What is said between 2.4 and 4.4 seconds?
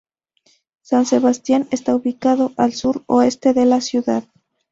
al sur-oeste de la ciudad.